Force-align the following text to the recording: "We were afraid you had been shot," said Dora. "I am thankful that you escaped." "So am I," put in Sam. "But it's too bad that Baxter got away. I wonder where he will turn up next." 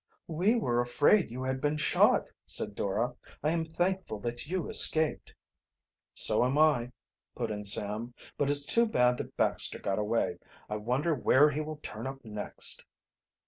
"We 0.25 0.55
were 0.55 0.81
afraid 0.81 1.29
you 1.29 1.43
had 1.43 1.61
been 1.61 1.77
shot," 1.77 2.31
said 2.47 2.73
Dora. 2.73 3.13
"I 3.43 3.51
am 3.51 3.63
thankful 3.63 4.19
that 4.21 4.47
you 4.47 4.67
escaped." 4.67 5.31
"So 6.15 6.43
am 6.43 6.57
I," 6.57 6.91
put 7.35 7.51
in 7.51 7.65
Sam. 7.65 8.15
"But 8.35 8.49
it's 8.49 8.65
too 8.65 8.87
bad 8.87 9.17
that 9.19 9.37
Baxter 9.37 9.77
got 9.77 9.99
away. 9.99 10.39
I 10.67 10.77
wonder 10.77 11.13
where 11.13 11.51
he 11.51 11.61
will 11.61 11.79
turn 11.83 12.07
up 12.07 12.25
next." 12.25 12.83